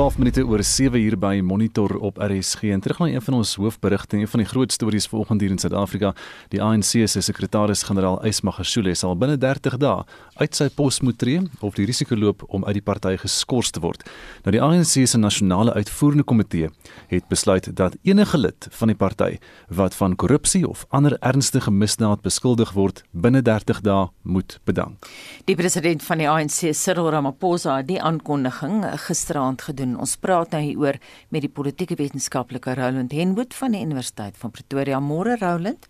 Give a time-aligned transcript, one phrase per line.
[0.00, 0.09] Baseball.
[0.20, 2.62] Minute oor 7 uur by Monitor op RSG.
[2.62, 5.58] En terug na een van ons hoofberigte, een van die groot stories vanoggend hier in
[5.58, 6.12] Suid-Afrika.
[6.52, 10.04] Die ANC se sekretaris-generaal Ysmagashule sal binne 30 dae
[10.40, 13.80] uit sy pos moet tree of die risiko loop om uit die party geskort te
[13.80, 14.04] word.
[14.44, 16.68] Nou die ANC se nasionale uitvoerende komitee
[17.08, 19.30] het besluit dat enige lid van die party
[19.68, 25.08] wat van korrupsie of ander ernstige misdaad beskuldig word, binne 30 dae moet bedank.
[25.48, 29.96] Die president van die ANC, Cyril Ramaphosa, het die aankondiging gisteraand gedoen.
[29.96, 35.00] Ons praat nou hieroor met die politieke wetenskaplike Roland Henwood van die Universiteit van Pretoria.
[35.00, 35.88] Môre Roland.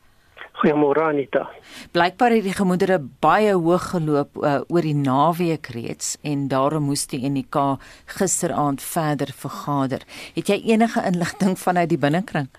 [0.60, 1.46] Goeiemôre Anita.
[1.92, 7.06] Blykbaar het die gemoedere baie hoog geloop uh, oor die naweek reeds en daarom moes
[7.08, 7.78] die NK
[8.18, 10.04] gisteraand verder vergader.
[10.36, 12.50] Het jy enige inligting vanuit die binnekring?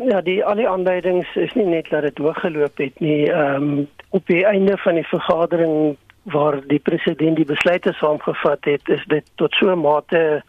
[0.00, 3.28] Ja, die al die aanduidings is nie net dat dit hoog geloop het nie.
[3.30, 8.88] Ehm um, op die einde van die vergadering waar die president die besluite saamgevat het,
[8.88, 10.42] is dit tot so 'n mate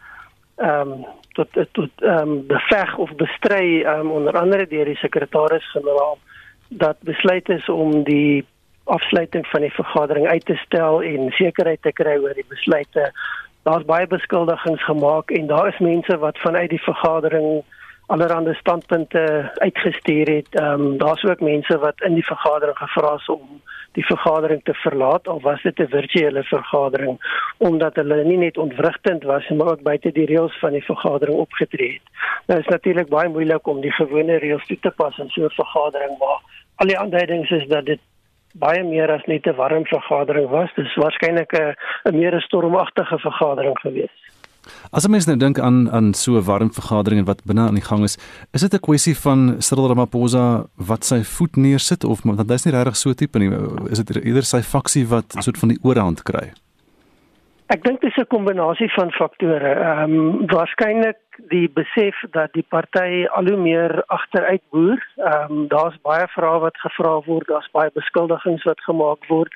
[0.56, 4.96] ehm um, tot tot ehm um, beveg of bestry ehm um, onder andere deur die
[4.96, 6.18] sekretaris-generaal
[6.68, 8.44] dat besluit is om die
[8.84, 13.12] afsluiting van die vergadering uit te stel en sekerheid te kry oor die besluite.
[13.62, 17.62] Daar's baie beskuldigings gemaak en daar is mense wat vanuit die vergadering
[18.06, 20.48] allerlei standpunte uitgestuur het.
[20.50, 23.60] Ehm um, daar's ook mense wat in die vergadering gevra is om
[23.92, 27.18] die vergadering te verlaat of was dit 'n virtuele vergadering
[27.58, 31.92] omdat hulle nie net ontwrigtend was maar ook buite die reëls van die vergadering opgetree
[31.92, 32.06] het.
[32.46, 35.50] Nou is natuurlik baie moeilik om die gewone reëls toe te pas in so 'n
[35.50, 36.40] vergadering maar
[36.76, 38.00] al die aanduidings is dat dit
[38.54, 40.74] baie meer as net 'n warm vergadering was.
[40.74, 44.31] Dit is waarskynlik 'n meer stormagtige vergadering geweest.
[44.90, 47.74] As 'n mens nou dink aan aan so 'n warm vergadering en wat binne aan
[47.74, 48.18] die gang is,
[48.52, 52.74] is dit 'n kwessie van Cyril Ramaphosa wat sy voet neersit of want hy's nie
[52.74, 53.50] regtig so tipe nie.
[53.90, 56.52] Is dit eerder sy faksie wat so 'n soort van die oorhand kry?
[57.72, 59.72] Ek dink dit is 'n kombinasie van faktore.
[59.74, 65.00] Ehm um, waarskynlik die besef dat die party al hoe meer agteruit boer.
[65.16, 69.54] Ehm um, daar's baie vrae wat gevra word, daar's baie beskuldigings wat gemaak word.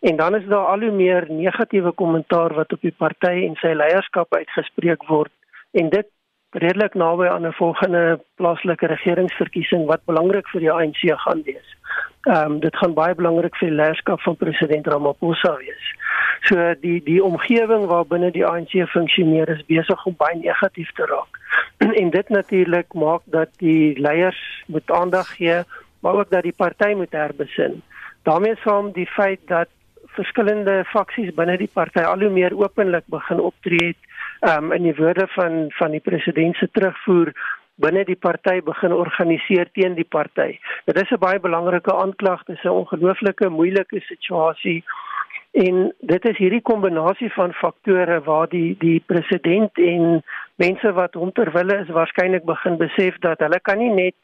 [0.00, 3.74] En dan is daar al hoe meer negatiewe kommentaar wat op die party en sy
[3.76, 5.32] leierskap uitgespreek word
[5.76, 6.08] en dit
[6.50, 11.68] redelik naby aan 'n volgende plaaslike regeringsverkiesing wat belangrik vir die ANC gaan wees.
[12.20, 15.84] Ehm um, dit gaan baie belangrik vir die leierskap van president Ramaphosa wees.
[16.48, 21.38] So die die omgewing waarbinne die ANC funksioneer is besig om baie negatief te raak.
[22.02, 25.62] en dit natuurlik maak dat die leiers moet aandag gee,
[26.00, 27.82] maar ook dat die party moet herbesin.
[28.22, 29.68] daarmee saam die feit dat
[30.16, 34.96] verskillende faksies binne die party al hoe meer openlik begin optree het um, in die
[34.96, 37.32] woorde van van die president se terugvoer
[37.80, 40.58] binne die party begin organiseer teen die party.
[40.86, 44.84] Dit is 'n baie belangrike aanklag, dit is 'n ongelooflike moeilike situasie
[45.52, 50.22] en dit is hierdie kombinasie van faktore waar die die president en
[50.54, 54.14] mense wat hom terwille is waarskynlik begin besef dat hulle kan nie net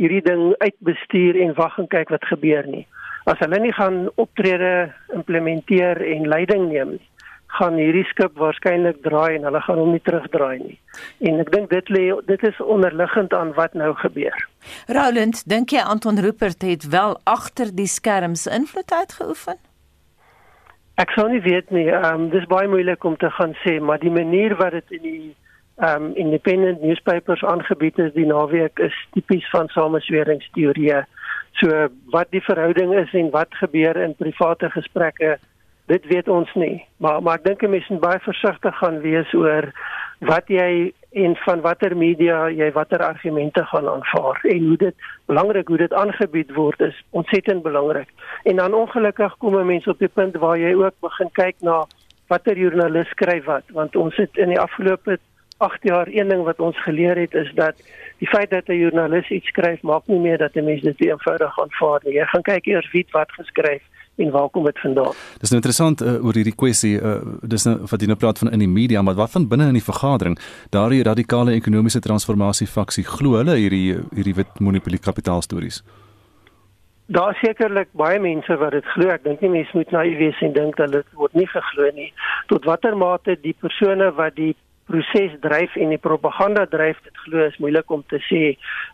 [0.00, 2.86] hierdie ding uitbestuur en wag en kyk wat gebeur nie.
[3.26, 7.06] As hulle nie gaan optrede implementeer en leiding neem nie,
[7.56, 10.76] gaan hierdie skip waarskynlik draai en hulle gaan hom nie terugdraai nie.
[11.30, 14.36] En ek dink dit lê dit is onderliggend aan wat nou gebeur.
[14.92, 19.58] Roland, dink jy Anton Rupert het wel agter die skerms invloed uitgeoefen?
[21.00, 21.88] Ek sou nie weet nie.
[21.92, 25.02] Ehm um, dis baie moeilik om te gaan sê, maar die manier wat dit in
[25.02, 25.34] die
[25.78, 31.04] um, independent newspapers aangebied is die naweek is tipies van samesweringsteorieë.
[31.60, 35.36] So wat die verhouding is en wat gebeur in private gesprekke
[35.90, 39.34] dit weet ons nie maar maar ek dink 'n mens moet baie versigtig gaan wees
[39.34, 39.72] oor
[40.20, 44.94] wat jy en van watter media jy watter argumente gaan aanvaar en hoe dit
[45.26, 48.08] belangrik hoe dit aangebied word is ontsettend belangrik
[48.44, 51.86] en dan ongelukkig kom mense op die punt waar jy ook begin kyk na
[52.26, 55.18] watter joernalis skryf wat want ons het in die afgelope
[55.58, 57.74] 8 jaar een ding wat ons geleer het is dat
[58.18, 61.60] die feit dat 'n joernalis iets skryf maak nie meer dat 'n mens dit eenvoudig
[61.60, 63.82] aanvaar nie jy gaan kyk eers wie wat geskryf
[64.16, 65.12] en waar kom dit vandaan?
[65.40, 68.52] Dis nou interessant uh, oor hierdie kwessie, uh, dis nou wat jy nou praat van
[68.52, 70.38] in die media, maar wat van binne in die vergadering?
[70.74, 75.82] Daardie radikale ekonomiese transformasie faksie glo hulle hierdie hierdie wit monopolie kapitaal stories.
[77.06, 79.12] Daar sekerlik baie mense wat dit glo.
[79.14, 82.08] Ek dink nie mense moet naïef wees en dink dat dit word nie geglo nie.
[82.50, 84.54] Tot watter mate die persone wat die
[84.86, 88.42] proses dryf en die propaganda dryf dit glo is moeilik om te sê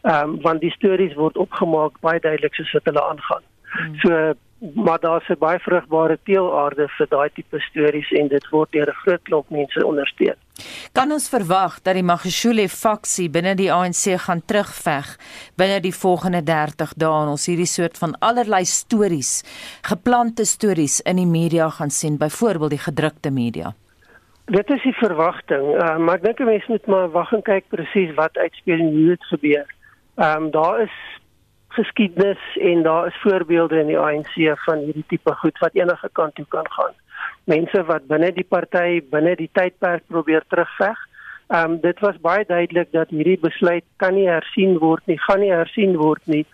[0.02, 3.44] um, want die stories word opgemaak baie duidelik soos wat hulle aangaan.
[3.72, 3.94] Hmm.
[4.04, 4.32] So
[4.74, 9.00] maar daar's 'n baie vrugbare teelaarde vir daai tipe stories en dit word deur 'n
[9.02, 10.38] groot klomp mense ondersteun.
[10.92, 15.18] Kan ons verwag dat die Magashule faksie binne die ANC gaan terugveg
[15.56, 19.42] binne die volgende 30 dae en ons hierdie soort van allerlei stories,
[19.82, 23.74] geplante stories in die media gaan sien, byvoorbeeld die gedrukte media?
[24.44, 27.68] Dit is die verwagting, uh, maar ek dink 'n mens moet maar wag en kyk
[27.70, 29.66] presies wat uitspeel en hoe dit gebeur.
[30.16, 30.96] Ehm um, daar is
[31.68, 34.34] geskiedenis en daar is voorbeelde in die ANC
[34.64, 36.94] van hierdie tipe goed wat enige kant toe kan gaan.
[37.44, 40.98] Mense wat binne die party binne die tydperk probeer terugveg.
[41.48, 45.40] Ehm um, dit was baie duidelik dat hierdie besluit kan nie hersien word nie, gaan
[45.40, 46.46] nie hersien word nie.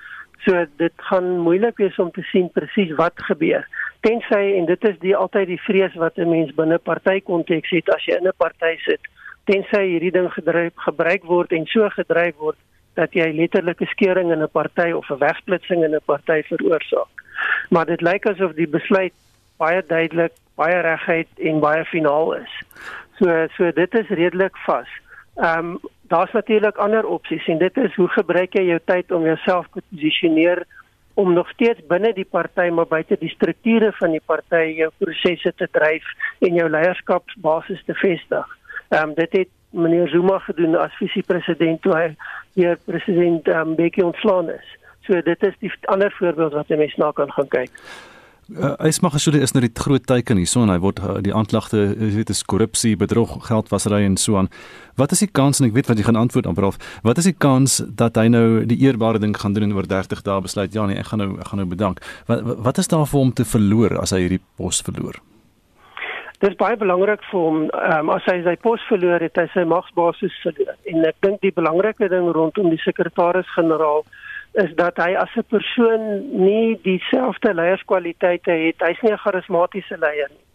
[0.45, 3.65] So dit gaan moeilik wees om te sien presies wat gebeur
[4.09, 8.05] tensy en dit is die altyd die vrees wat 'n mens binne partykonteks het as
[8.05, 9.13] jy in 'n party sit
[9.45, 12.59] tensy hierdie ding gedryf gebruik word en so gedryf word
[12.95, 17.25] dat jy letterlike skeuring in 'n party of 'n wegsplitsing in 'n party veroorsaak
[17.71, 19.15] maar dit lyk asof die besluit
[19.59, 22.57] baie duidelik baie reguit en baie finaal is.
[23.19, 24.91] So so dit is redelik vas.
[25.37, 25.79] Ehm um,
[26.09, 29.83] daar's natuurlik ander opsies en dit is hoe gebruik jy jou tyd om jouself te
[29.91, 30.65] posisioneer
[31.19, 35.53] om nog steeds binne die party maar buite die strukture van die party jou prosesse
[35.59, 36.07] te dryf
[36.47, 38.53] en jou leierskapsbasis te vestig.
[38.89, 42.07] Ehm um, dit het meneer Zuma gedoen as visiepresident toe hy
[42.55, 44.71] hier president um, Mbeki ontslaan is.
[45.09, 47.75] So dit is die ander voorbeeld wat jy mens na kan gaan kyk.
[48.49, 52.31] Uh, Ysmagashule is nou die groot teiken hierso en hy word uh, die aanklagte weet
[52.33, 54.47] is korrupsie, bedrog, geldwasery en so aan.
[54.97, 56.79] Wat is die kans en ek weet wat jy gaan antwoord op Rolf.
[57.05, 60.25] Wat is die kans dat hy nou die eerbare ding gaan doen en oor 30
[60.25, 62.01] dae besluit ja nee, ek gaan nou ek gaan nou bedank.
[62.31, 62.41] Wat
[62.71, 65.21] wat is daar vir hom te verloor as hy hierdie pos verloor?
[66.41, 69.67] Dit is baie belangrik vir hom um, as hy sy pos verloor het, hy sy
[69.69, 70.73] magsbasis verloor.
[70.89, 74.07] En ek dink die belangrike ding rondom die sekretaris-generaal
[74.53, 76.03] is dat hy as 'n persoon
[76.45, 78.77] nie dieselfde leierskwaliteite het.
[78.79, 80.47] Hy's nie 'n charismatiese leier nie.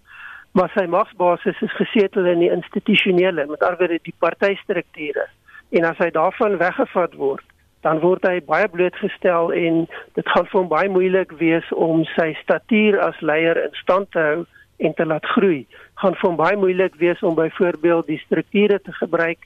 [0.52, 5.28] Maar sy magsbasis is gesetel in die institusionele, met ander woorde die partystrukture.
[5.70, 7.46] En as hy daarvan weggevat word,
[7.82, 12.34] dan word hy baie blootgestel en dit gaan vir hom baie moeilik wees om sy
[12.44, 14.46] statuur as leier in stand te hou
[14.78, 15.66] en te laat groei.
[15.96, 19.40] Gaan vir hom baie moeilik wees om byvoorbeeld die strukture te gebruik.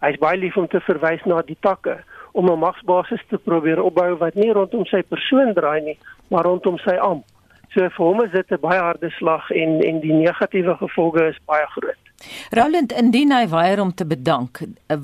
[0.00, 1.98] Hy's baie lief om te verwys na die takke
[2.32, 5.98] om 'n magsbasis te probeer opbou wat nie rondom sy persoon draai nie,
[6.28, 7.24] maar rondom sy amp.
[7.72, 11.38] So vir hom is dit 'n baie harde slag en en die negatiewe gevolge is
[11.46, 12.00] baie groot.
[12.50, 14.60] Roland, indien hy weier om te bedank,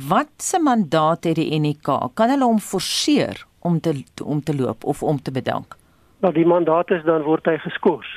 [0.08, 2.14] wat se mandaat het die NK?
[2.14, 5.76] Kan hulle hom forceer om te om te loop of om te bedank?
[6.20, 8.08] Nou die mandaat is dan word hy geskort.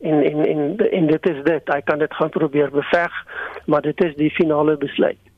[0.00, 1.72] En en en en dit is dit.
[1.74, 3.12] Hy kan dit gaan probeer beveg,
[3.66, 5.29] maar dit is die finale besluit.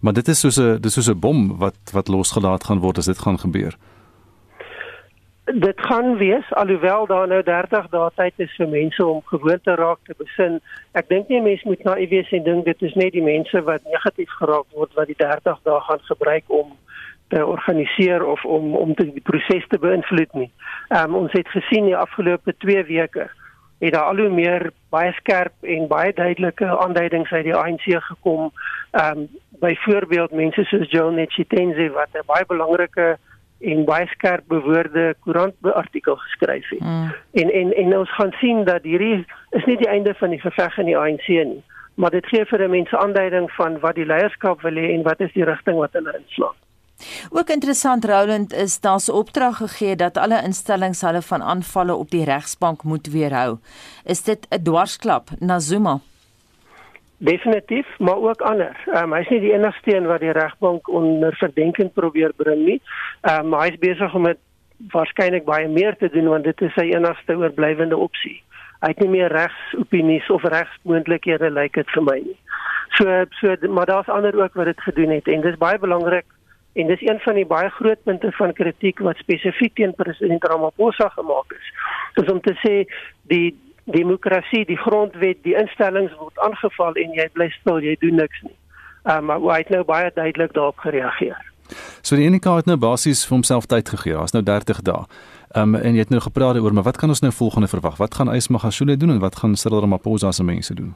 [0.00, 3.06] Maar dit is soos 'n dis soos 'n bom wat wat losgelaat gaan word as
[3.06, 3.76] dit gaan gebeur.
[5.44, 9.74] Dit gaan wees alhoewel daar nou 30 dae tyd is vir mense om gewoon te
[9.74, 10.60] raak te besin.
[10.92, 13.82] Ek dink nie mense moet naïef wees en dink dit is net die mense wat
[13.84, 16.72] negatief geraak word wat die 30 dae gaan gebruik om
[17.28, 20.50] te organiseer of om om die proses te beïnvloed nie.
[20.88, 23.30] Ehm um, ons het gesien die afgelope 2 weke
[23.82, 28.52] het daar al hoe meer baie skerp en baie duidelike aanduidings uit die ANC gekom.
[28.90, 29.28] Ehm um,
[29.62, 33.18] byvoorbeeld mense soos Joel Netshitenzi wat 'n baie belangrike
[33.60, 36.80] en baie skerp bewoorde koerantartikel geskryf het.
[36.80, 37.12] Mm.
[37.32, 40.78] En en en ons gaan sien dat hierdie is nie die einde van die geveg
[40.78, 41.62] in die ANC nie,
[41.94, 45.32] maar dit gee vir mense aanduiding van wat die leierskap wil hê en wat is
[45.32, 46.58] die rigting wat hulle inslaan.
[47.30, 52.10] Ook interessant Roland is daar 'n opdrag gegee dat alle instellings hulle van aanvalle op
[52.10, 53.58] die regsbank moet weerhou.
[54.04, 56.00] Is dit 'n dwarsklap na Zuma?
[57.22, 58.76] Definitief, maar ook ander.
[58.86, 62.80] Ehm um, hy's nie die enigste een wat die regbank onder verdenking probeer bring nie.
[63.20, 64.38] Ehm um, maar hy's besig om dit
[64.90, 68.42] waarskynlik baie meer te doen want dit is sy enigste oorblywende opsie.
[68.82, 72.38] Hy het nie meer regsopinies of regsmoontlikhede lyk like dit vir my nie.
[72.98, 76.26] So so maar daar's ander ook wat dit gedoen het en dis baie belangrik
[76.72, 81.08] En dis een van die baie groot punte van kritiek wat spesifiek teen president Ramaphosa
[81.08, 81.66] gemaak is.
[82.14, 82.74] Dis om te sê
[83.28, 83.52] die
[83.84, 88.56] demokrasie, die grondwet, die instellings word aangeval en jy bly stil, jy doen niks nie.
[89.02, 91.38] Um, maar hy het nou baie duidelik daarop gereageer.
[92.02, 94.14] So die enige het nou basies vir homself tyd gegee.
[94.14, 95.06] Daar's nou 30 dae.
[95.52, 97.96] Ehm um, en jy het nou gepraat oor maar wat kan ons nou volgende verwag?
[97.96, 100.94] Wat gaan Ysmagashule doen en wat gaan Cyril Ramaphosa se mense doen?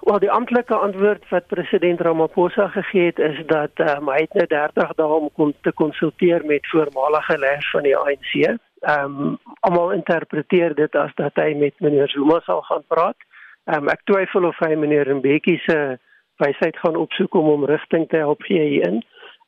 [0.00, 4.46] Wel die amptelike antwoord wat president Ramaphosa gegee het is dat um, hy het nou
[4.46, 8.56] 30 dae om kon te konsulteer met voormalige leiers van die ANC.
[8.80, 13.16] Ehm um, almal interpreteer dit as dat hy met meneer Zuma sal gaan praat.
[13.64, 15.98] Ehm um, ek twyfel of hy meneer Mbeki se
[16.36, 19.00] wysheid gaan opsoek om hom rigting te help gee hierin.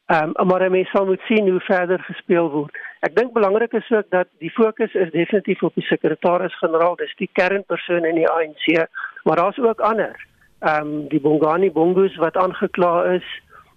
[0.08, 2.76] Ehm um, maar hy sal moet sien hoe verder gespeel word.
[3.04, 7.28] Ek dink belangrik is ook dat die fokus is definitief op die sekretaris-generaal, dis die
[7.32, 8.88] kernpersoon in die ANC,
[9.24, 10.16] maar daar's ook ander
[10.64, 13.28] ehm um, die Bongani Bongos wat aangekla is.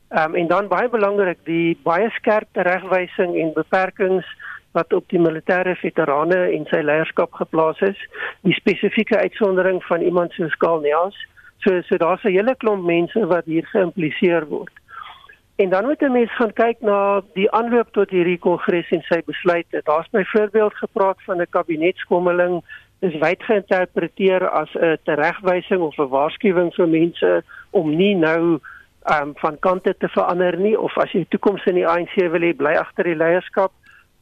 [0.10, 4.26] Ehm um, en dan baie belangrik die baie skerp regwysing en beperkings
[4.72, 7.98] wat op die militêre veterane en sy leierskap geplaas is.
[8.48, 11.18] Die spesifieke uitsondering van iemand soos Karl Neas.
[11.64, 14.74] So so daar's 'n hele klomp mense wat hier geïmpliseer word.
[15.56, 19.22] En dan moet 'n mens gaan kyk na die aanloop tot hierdie kongres en sy
[19.26, 19.82] besluite.
[19.84, 22.64] Daar's byvoorbeeld gepraat van 'n kabinetskommeling
[23.00, 28.60] is wyd geïnterpreteer as 'n teregwysing of 'n waarskuwing vir mense om nie nou
[29.14, 32.54] um, van kante te verander nie of as jy toekoms in die ANC wil hê
[32.56, 33.72] bly agter die leierskap.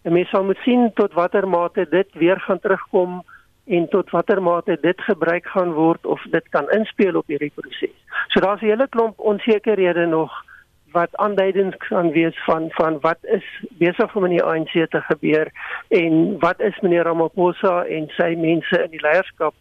[0.03, 3.23] 'n Mens sal moet sien tot watter mate dit weer gaan terugkom
[3.67, 7.95] en tot watter mate dit gebruik gaan word of dit kan inspel op hierdie proses.
[8.27, 10.31] So daar's 'n hele klomp onsekerhede nog
[10.91, 15.51] wat aanduidings kan wees van van wat is besig om in die ANC te gebeur
[15.87, 19.53] en wat is meneer Ramaphosa en sy mense in die leierskap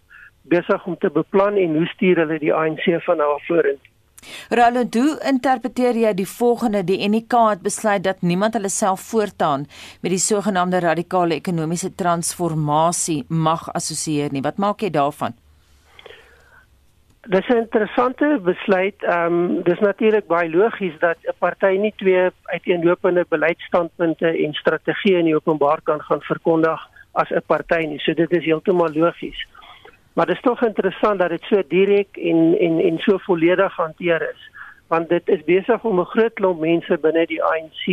[0.42, 3.92] besig om te beplan en hoe stuur hulle die ANC van nou af vorentoe.
[4.48, 6.84] Roland, hoe interpreteer jy die volgende?
[6.84, 9.66] Die NK het besluit dat niemand hulle self voortaan
[10.02, 14.42] met die sogenaamde radikale ekonomiese transformasie mag assosieer nie.
[14.42, 15.36] Wat maak jy daarvan?
[17.28, 19.02] Dis 'n interessante besluit.
[19.02, 25.18] Ehm um, dis natuurlik baie logies dat 'n party nie twee uiteenlopende beleidsstandpunte en strategieë
[25.18, 26.80] in die openbaar kan gaan verkondig
[27.12, 27.98] as 'n party nie.
[27.98, 29.46] So dit is heeltemal logies.
[30.18, 34.22] Maar dit is tog interessant dat dit so direk en en en so volledig hanteer
[34.34, 34.50] is,
[34.86, 37.84] want dit is besig om 'n groot klomp mense binne die ANC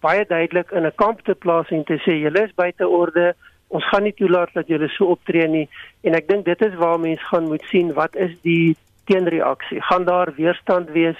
[0.00, 3.34] baie duidelik in 'n kamp te plaas en te sê julle is buite orde.
[3.68, 5.68] Ons gaan nie toelaat dat julle so optree nie
[6.00, 9.80] en ek dink dit is waar mense gaan moet sien wat is die teenreaksie.
[9.80, 11.18] Gaan daar weerstand wees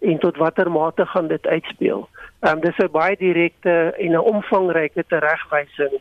[0.00, 2.08] en tot watter mate gaan dit uitspeel?
[2.40, 5.94] Ehm um, dis 'n baie direkte en 'n omvangryke teregwysing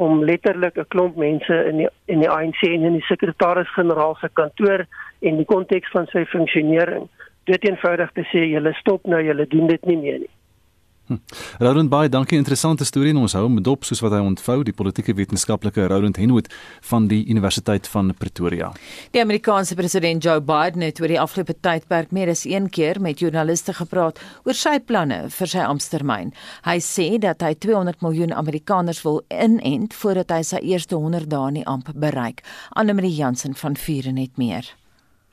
[0.00, 4.28] om letterlik 'n klomp mense in die in die ANC en in die sekretaris-generaal se
[4.32, 4.86] kantoor
[5.20, 7.08] en die konteks van sy funksionering
[7.44, 10.30] dit eenvoudig te sê julle stop nou julle doen dit nie meer nie.
[11.10, 11.16] Hm.
[11.58, 14.74] Roland baie dankie interessante storie en ons hou hom dop soos wat hy ontvou die
[14.76, 16.46] politieke wetenskaplike Roland Henwood
[16.86, 18.68] van die Universiteit van Pretoria.
[19.10, 23.18] Die Amerikaanse president Joe Biden het oor die afgelope tydperk meer as een keer met
[23.18, 26.30] joernaliste gepraat oor sy planne vir sy amptetermyn.
[26.62, 31.48] Hy sê dat hy 200 miljoen Amerikaners wil inent voordat hy sy eerste 100 dae
[31.50, 32.44] in die amp bereik.
[32.78, 34.76] Anne Marie Jansen van Vuren het meer.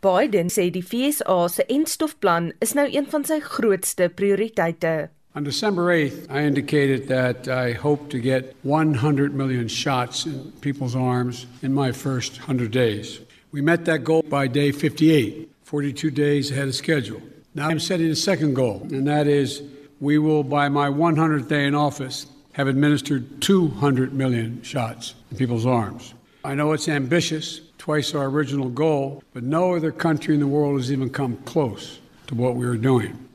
[0.02, 5.10] Biden sê die FSA se enstofplan is nou een van sy grootste prioriteite.
[5.38, 10.96] On December 8th, I indicated that I hope to get 100 million shots in people's
[10.96, 13.20] arms in my first 100 days.
[13.52, 17.22] We met that goal by day 58, 42 days ahead of schedule.
[17.54, 19.62] Now I'm setting a second goal, and that is
[20.00, 25.68] we will, by my 100th day in office, have administered 200 million shots in people's
[25.68, 26.16] arms.
[26.44, 30.78] I know it's ambitious, twice our original goal, but no other country in the world
[30.78, 33.27] has even come close to what we are doing.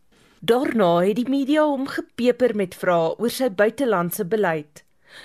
[0.43, 4.81] Daarna het die media hom gepeper met vrae oor sy buitelandse beleid.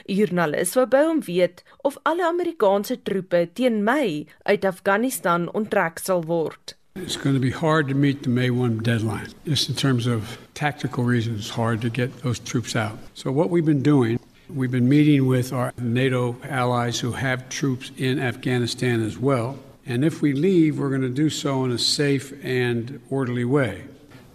[0.06, 5.98] 'n Joernalis wou by hom weet of alle Amerikaanse troepe teen Mei uit Afghanistan onttrek
[5.98, 6.76] sal word.
[7.02, 9.34] It's going to be hard to meet the May 1 deadline.
[9.44, 13.00] Just in terms of tactical reasons, hard to get those troops out.
[13.16, 17.92] So what we've been doing, we've been meeting with our NATO allies who have troops
[17.98, 19.58] in Afghanistan as well.
[19.84, 23.86] And if we leave, we're going to do so in a safe and orderly way.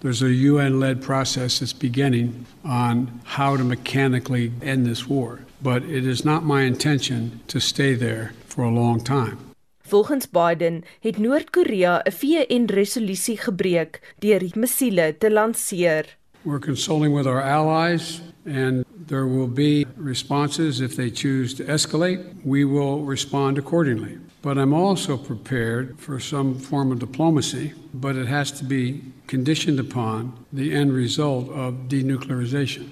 [0.02, 5.38] There's a UN led process that's beginning on how to mechanically end this war.
[5.62, 9.38] But it is not my intention to stay there for a long time.
[9.86, 16.16] Volgens Biden het Noord-Korea 'n VN-resolusie gebreek deur die missiele te lanseer.
[16.42, 22.20] We're consulting with our allies and there will be responses if they choose to escalate.
[22.44, 24.18] We will respond accordingly.
[24.40, 29.78] But I'm also prepared for some form of diplomacy, but it has to be conditioned
[29.78, 32.88] upon the end result of denuclearization.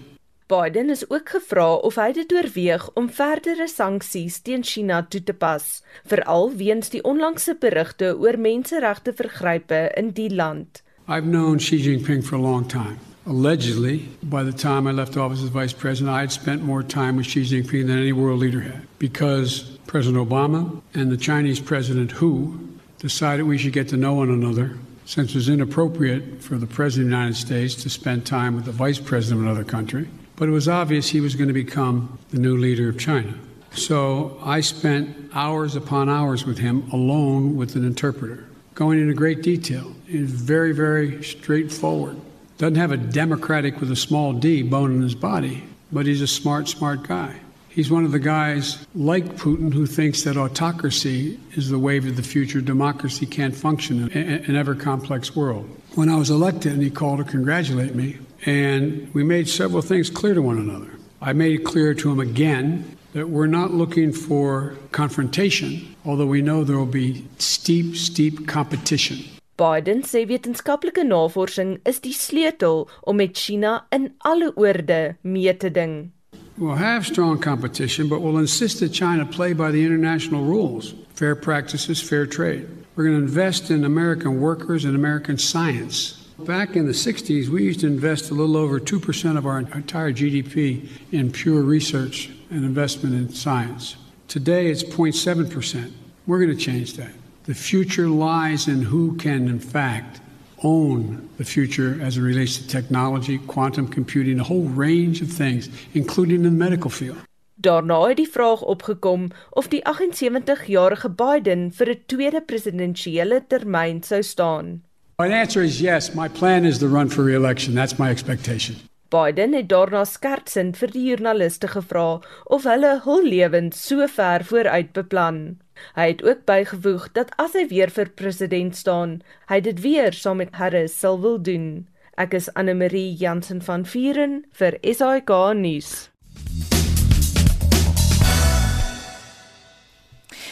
[0.50, 5.32] Biden is ook gevra of hy dit oorweeg om verdere sanksies teen China toe te
[5.32, 5.66] pas,
[6.10, 10.82] veral weens die onlangse berigte oor menseregte vergrype in die land.
[11.06, 12.98] I've known Xi Jinping for a long time.
[13.26, 17.16] Allegedly, by the time I left office as vice president, I had spent more time
[17.16, 22.10] with Xi Jinping than any world leader had because President Obama and the Chinese President
[22.10, 22.58] Hu
[22.98, 24.74] decided we should get to know one another
[25.10, 28.64] since it was inappropriate for the President of the United States to spend time with
[28.64, 30.08] the Vice President of another country.
[30.36, 33.34] But it was obvious he was going to become the new leader of China.
[33.72, 38.44] So I spent hours upon hours with him alone with an interpreter,
[38.76, 39.92] going into great detail.
[40.06, 42.16] He's very, very straightforward.
[42.58, 46.28] Doesn't have a democratic with a small d bone in his body, but he's a
[46.28, 47.34] smart, smart guy.
[47.70, 52.16] He's one of the guys like Putin who thinks that autocracy is the wave of
[52.16, 52.60] the future.
[52.60, 55.70] Democracy can't function in an ever complex world.
[55.94, 60.10] When I was elected and he called to congratulate me, and we made several things
[60.10, 60.90] clear to one another.
[61.22, 66.42] I made it clear to him again that we're not looking for confrontation, although we
[66.42, 69.18] know there will be steep, steep competition.
[69.56, 75.70] Biden sê wetenskaplike navorsing is die sleutel om met China in alle oorde mee te
[75.70, 76.12] ding.
[76.60, 81.34] We'll have strong competition, but we'll insist that China play by the international rules fair
[81.34, 82.68] practices, fair trade.
[82.94, 86.12] We're going to invest in American workers and American science.
[86.38, 90.12] Back in the 60s, we used to invest a little over 2% of our entire
[90.12, 93.96] GDP in pure research and investment in science.
[94.28, 95.90] Today, it's 0.7%.
[96.26, 97.12] We're going to change that.
[97.44, 100.20] The future lies in who can, in fact,
[100.62, 105.68] own the future as it relates to technology, quantum computing, a whole range of things,
[105.94, 107.16] including the medical field.
[107.60, 114.22] Daarna het die vraag opgekom of die 78-jarige Biden vir 'n tweede presidentsiële termyn sou
[114.22, 114.82] staan.
[115.18, 116.14] My answer is yes.
[116.14, 117.74] My plan is to run for re-election.
[117.74, 118.76] That's my expectation.
[119.10, 124.92] Biden het daarna skertsend vir die joernaliste gevra of hulle hul lewens so ver vooruit
[124.92, 125.58] beplan.
[125.94, 130.36] Hy het ook bygevoeg dat as hy weer vir president staan, hy dit weer saam
[130.42, 131.88] met Harris sal wil doen.
[132.20, 136.10] Ek is Anne Marie Jansen van Vieren vir SAK nuus.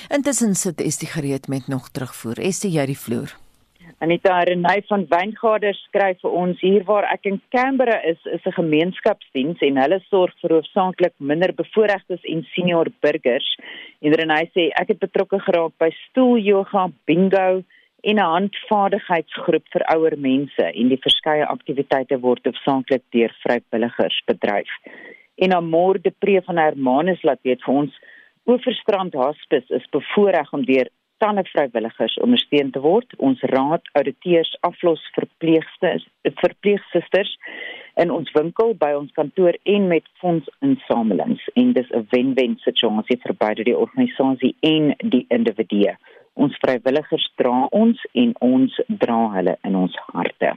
[0.09, 2.41] Intussen sit Estie gereed met nog terugvoer.
[2.41, 3.35] Estie, jy die vloer.
[4.01, 8.55] Anita Renay van Wyngaarder skryf vir ons hier waar ek in Canberra is, is 'n
[8.57, 13.49] gemeenskapsdiens en hulle sorg vir hoofsaaklik minder bevoorregtes en senior burgers.
[14.01, 17.63] En Renay sê ek het betrokke geraak by stoel yoga, bingo
[18.03, 24.71] en 'n handvaardigheidsgroep vir ouer mense en die verskeie aktiwiteite word hoofsaaklik deur vrywilligers bedryf.
[25.39, 27.99] En Amor de Pre van Hermanus laat weet vir ons
[28.47, 30.89] Oeverstrand Hospice is bevoorreg om deur
[31.23, 33.15] talle vrywilligers ondersteun te word.
[33.19, 36.07] Ons raad ouditeurs aflos verpleegsters,
[36.43, 37.35] verpleegsusters
[37.99, 43.35] in ons winkel by ons kantoor en met fondsinsamelings en dis 'n wen-wen situasie vir
[43.45, 45.97] beide die organisasie en die individu.
[46.35, 50.55] Ons vrywilligers dra ons en ons dra hulle in ons harte.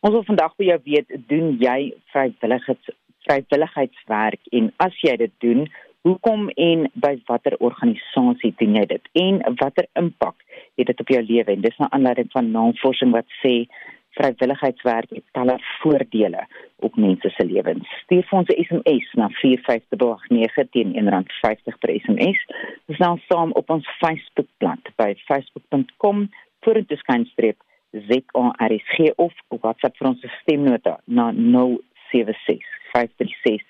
[0.00, 2.90] Ons wil vandag by jou weet, doen jy vrywilligers
[3.26, 5.68] vrywilligheidswerk en as jy dit doen,
[6.02, 9.04] Hoekom en by watter organisasie doen jy dit?
[9.22, 10.40] En watter impak
[10.80, 11.52] het dit op jou lewe?
[11.52, 13.68] En dis 'n aanleiding van navorsing wat sê
[14.16, 17.88] vrywilligheidswerk het talle voordele op mense se lewens.
[18.02, 22.40] Stuur vir ons 'n SMS na 45889 teen R1.50 per SMS.
[22.86, 26.28] Ons nou saam op ons Facebookblad by facebook.com
[26.60, 27.58] vorentoe skynstreep
[27.92, 33.62] ZARSG of WhatsApp vir ons stemnota na 076 536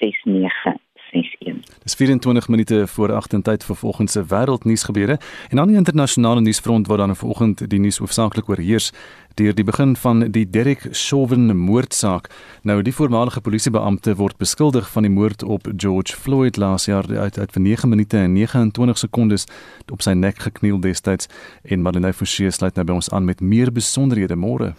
[0.00, 1.62] 69 61.
[1.82, 5.18] Dis 24 minute voor 8 en tyd vir volgende se wêreldnuus gebeure
[5.48, 8.92] en aan die internasionale nuusfront waar dan vanoggend die nuus hoofsaaklik oorheers
[9.38, 12.26] deur die begin van die Derek Chauvin moordsaak.
[12.66, 17.38] Nou die voormalige polisiebeampte word beskuldig van die moord op George Floyd laas jaar uit
[17.38, 19.46] uit vir 9 minute en 29 sekondes
[19.92, 21.30] op sy nek gekniel destyds
[21.62, 24.72] en Madeleine Forsie sluit nou by ons aan met meer besonderhede môre.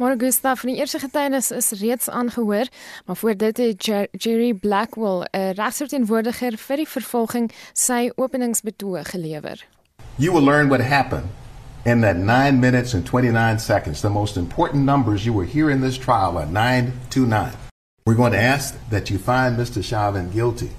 [0.00, 2.66] Môre Gustav, van die eerste getuienis is reeds aangehoor,
[3.06, 9.66] maar voor dit het Jerry Blackwell, 'n regsverteenwoordiger vir die vervolging, sy openingsbetoog gelewer.
[10.16, 11.30] You will learn what happened
[11.84, 14.02] in that 9 minutes and 29 seconds.
[14.02, 17.52] The most important numbers you will hear in this trial are 9 to 9.
[18.06, 19.82] We're going to ask that you find Mr.
[19.82, 20.70] Chauvin guilty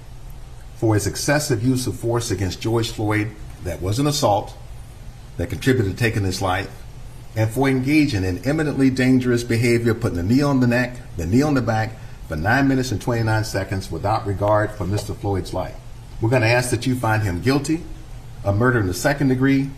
[0.76, 3.30] for his excessive use of force against George Floyd
[3.64, 4.54] that was an assault
[5.36, 6.70] that contributed to taking his life
[7.34, 11.42] and for engaging in eminently dangerous behavior, putting the knee on the neck, the knee
[11.42, 11.96] on the back
[12.28, 15.16] for 9 minutes and 29 seconds without regard for Mr.
[15.16, 15.74] Floyd's life.
[16.20, 17.82] We're going to ask that you find him guilty
[18.44, 19.70] of murder in the second degree,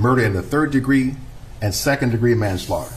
[0.00, 1.14] murder in the third degree,
[1.62, 2.94] and second degree manslaughter.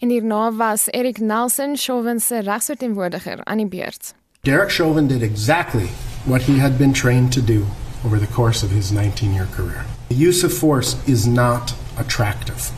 [0.00, 4.14] En hierna was Erik Nelson, Chauvin se regsverteenwoordiger aan die beurt.
[4.42, 5.88] Derek Chauvin did exactly
[6.24, 7.66] what he had been trained to do
[8.04, 9.84] over the course of his 19-year career.
[10.08, 12.70] The use of force is not attractive,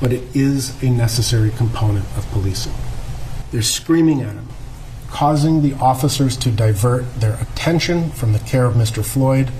[0.00, 2.74] but it is a necessary component of policing.
[3.52, 4.48] They're screaming at him,
[5.08, 9.04] causing the officers to divert their attention from the care of Mr.
[9.04, 9.50] Floyd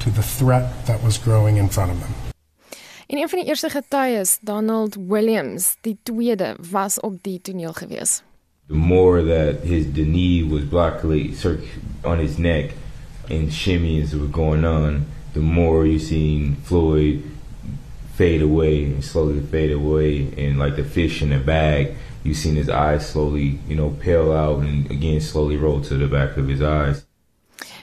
[0.00, 2.29] to the threat that was growing in front of them.
[3.10, 8.22] En een van die eerste getuies, Donald Williams, die tweede was op die toneel gewees.
[8.66, 11.34] The more that his knee was blockly
[12.04, 12.70] on his neck
[13.30, 17.22] and shimmies were going on, the more you seen Floyd
[18.14, 22.54] fade away and slowly fade away and like the fish in a bag, you seen
[22.54, 26.48] his eyes slowly, you know, pale out and again slowly roll to the back of
[26.48, 27.04] his eyes.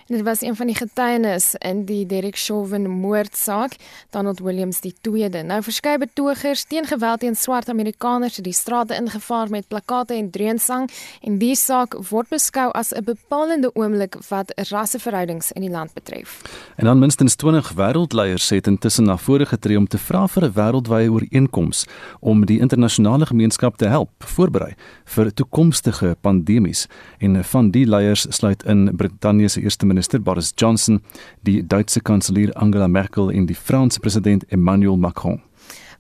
[0.08, 3.76] En dit was een van die getuienis in die Derek Chauvin moordsaak,
[4.10, 5.42] Donald Williams die tweede.
[5.44, 10.30] Nou verskeie betogers teen geweld teen swart Amerikaners het die strate ingevaar met plakate en
[10.32, 10.88] dreunsang
[11.22, 16.42] en die saak word beskou as 'n bepalende oomblik wat rasseverhoudings in die land betref.
[16.76, 20.54] En dan minstens 20 wêreldleiers het intussen na vore getree om te vra vir 'n
[20.54, 21.86] wêreldwye ooreenkoms
[22.20, 26.88] om die internasionale gemeenskap te help voorberei vir toekomstige pandemies.
[27.18, 31.02] En van die leiers sluit in Brittanje se eerste minister Boris Johnson,
[31.42, 35.42] die Duitse kanselier Angela Merkel en die Franse president Emmanuel Macron.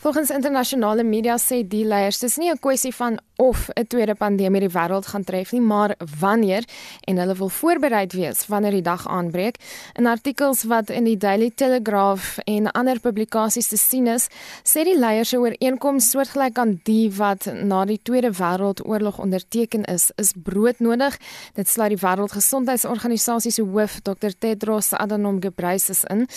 [0.07, 4.59] Volgens internasionale media sê die leiers dis nie 'n kwessie van of 'n tweede pandemie
[4.59, 6.63] die wêreld gaan tref nie, maar wanneer
[7.03, 9.55] en hulle wil voorbereid wees wanneer die dag aanbreek.
[9.93, 14.27] In artikels wat in die Daily Telegraph en ander publikasies te sien is,
[14.63, 20.11] sê die leiers se ooreenkoms soortgelyk aan die wat na die Tweede Wêreldoorlog onderteken is,
[20.15, 21.17] is broodnodig.
[21.53, 26.27] Dit sluit die Wêreldgesondheidsorganisasie se hoof, Dr Tedros Adhanom Ghebreyesus in.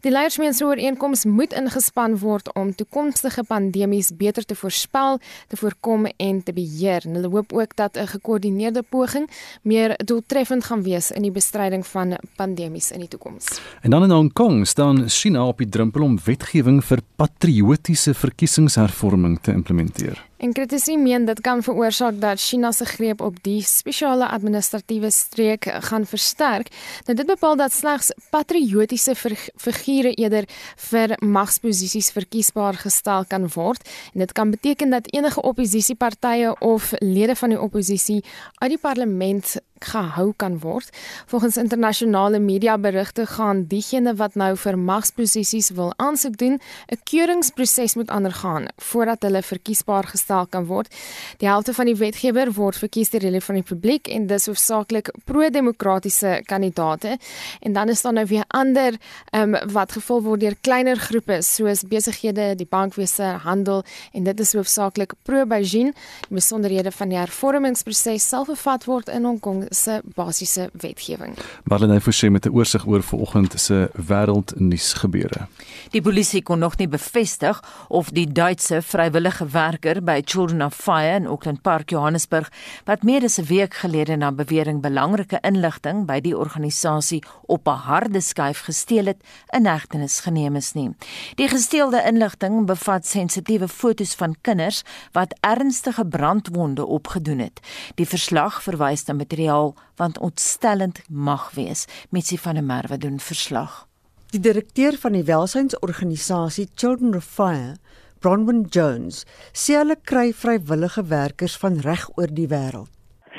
[0.00, 2.74] Die leiers meen so ooreenkoms moet ingespan word om
[3.20, 7.04] toekomstige pandemies beter te voorspel, te voorkom en te beheer.
[7.04, 9.28] En hulle hoop ook dat 'n gekoördineerde poging
[9.62, 13.60] meer doeltreffend gaan wees in die bestryding van pandemies in die toekoms.
[13.82, 19.38] En dan in Hong Kong staan China op die drempel om wetgewing vir patriotiese verkiesingshervorming
[19.40, 20.29] te implementeer.
[20.40, 25.66] En kritisie meen dit kan veroorsaak dat China se greep op die spesiale administratiewe streek
[25.84, 26.70] gaan versterk.
[27.04, 29.14] Nou dit bepaal dat slegs patriotiese
[29.56, 30.48] figure eerder
[30.88, 37.36] vir magsposisies verkiesbaar gestel kan word en dit kan beteken dat enige oppositiepartye of lede
[37.36, 38.24] van die oppositie
[38.64, 40.88] uit die parlement gehou kan word.
[41.26, 47.94] Volgens internasionale media berigte gaan diegene wat nou vir magsposisies wil aansoek doen, 'n keuringsproses
[47.94, 50.94] moet ondergaan voordat hulle verkiesbaar gestel kan word.
[51.38, 55.10] Die helfte van die wetgewer word verkies deur die van die publiek en dis hoofsaaklik
[55.24, 57.18] pro-demokratiese kandidaate.
[57.60, 58.94] En dan is daar nou weer ander
[59.30, 64.52] um, wat gevul word deur kleiner groepe soos besighede, die bankwese, handel en dit is
[64.52, 65.94] hoofsaaklik pro-Beijing.
[66.28, 71.38] Die besonderhede van die hervormingsproses sal vervat word in Hong Kong se basiese wetgewing.
[71.64, 75.46] Marlene Forsie met 'n oorsig oor vanoggend se wêreldnuus gebeure.
[75.90, 81.14] Die polisie kon nog nie bevestig of die Duitse vrywillige werker by Children of Fire
[81.14, 82.50] in Auckland Park Johannesburg
[82.84, 87.70] wat meer as 'n week gelede na bewering belangrike inligting by die organisasie op 'n
[87.70, 90.90] harde skyf gesteel het, in hegtenis geneem is nie.
[91.34, 97.60] Die gesteelde inligting bevat sensitiewe fotos van kinders wat ernstige brandwonde opgedoen het.
[97.94, 101.86] Die verslag verwys na materiaal taal want ontstellend mag wees.
[102.10, 103.86] Mitsi van der Merwe doen verslag.
[104.30, 107.76] Die direkteur van die welsynsorganisasie Children of Fire,
[108.20, 112.88] Bronwyn Jones, sê hulle kry vrywillige werkers van reg oor die wêreld.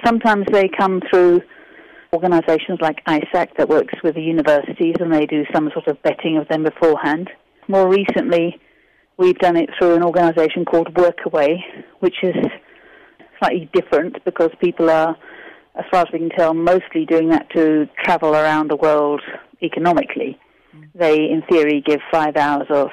[0.03, 1.41] Sometimes they come through
[2.11, 6.39] organizations like ISAC that works with the universities and they do some sort of vetting
[6.41, 7.29] of them beforehand.
[7.67, 8.59] More recently,
[9.17, 11.61] we've done it through an organization called Workaway,
[11.99, 12.35] which is
[13.39, 15.15] slightly different because people are
[15.75, 19.21] as far as we can tell, mostly doing that to travel around the world
[19.61, 20.37] economically.
[20.75, 20.89] Mm.
[20.95, 22.89] They, in theory, give five hours of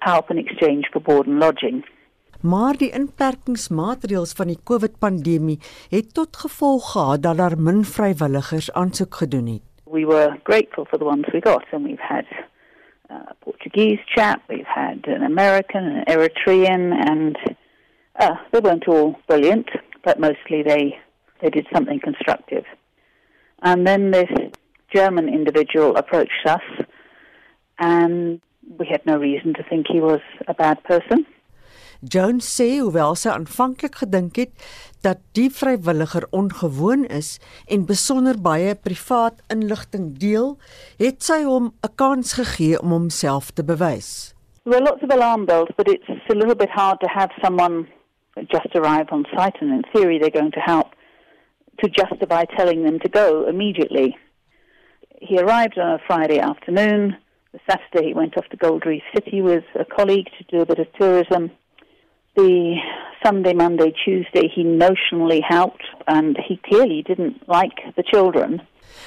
[0.00, 1.84] help in exchange for board and lodging.
[2.40, 5.56] Maar die inperkingsmaatreëls van die COVID-pandemie
[5.90, 9.62] het tot gevolg gehad dat daar min vrywilligers aansoek gedoen het.
[9.84, 12.26] We were grateful for the ones we got and we've had
[13.10, 17.38] a Portuguese chap, we've had an American, an Eritrean and
[18.20, 19.70] uh, they weren't all brilliant,
[20.04, 20.98] but mostly they
[21.40, 22.64] they did something constructive.
[23.62, 24.30] And then this
[24.94, 26.62] German individual approached us,
[27.78, 28.40] and
[28.78, 31.26] we had no reason to think he was a bad person.
[32.02, 34.64] Jones sê hoewel sy aanvanklik gedink het
[35.04, 37.38] dat die vrywilliger ongewoon is
[37.72, 40.56] en besonder baie privaat inligting deel,
[41.00, 44.34] het sy hom 'n kans gegee om homself te bewys.
[44.64, 47.86] There are lots of alarm bells, but it's a little bit hard to have someone
[48.50, 50.95] just arrive on site and in theory they're going to help
[51.82, 54.16] to justify telling them to go immediately.
[55.20, 57.16] He arrived on a Friday afternoon.
[57.52, 60.66] The Saturday, he went off to Gold Reef City with a colleague to do a
[60.66, 61.50] bit of tourism.
[62.36, 62.76] The
[63.24, 68.60] Sunday, Monday, Tuesday, he notionally helped, and he clearly didn't like the children.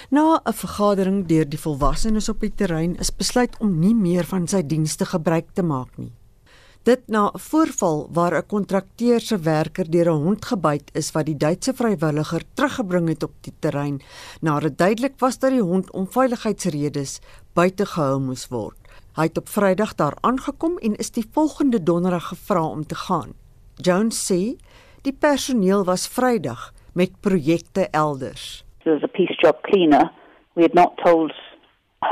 [0.10, 4.48] Na 'n vergadering deur die volwassenes op die terrein is besluit om nie meer van
[4.48, 6.12] sy dienste gebruik te maak nie.
[6.84, 11.26] Dit na 'n voorval waar 'n kontrakteur se werker deur 'n hond gebyt is wat
[11.26, 14.02] die Duitse vrywilliger teruggebring het op die terrein
[14.42, 17.20] nadat duidelik was dat die hond om veiligheidsredes
[17.54, 18.78] buite gehou moes word.
[19.16, 23.34] Hy het op Vrydag daar aangekom en is die volgende donderdag gevra om te gaan.
[23.76, 24.56] Jones sê
[25.02, 28.64] die personeel was Vrydag met projekte elders.
[28.84, 30.12] There was a peace job cleaner
[30.60, 31.32] We had not told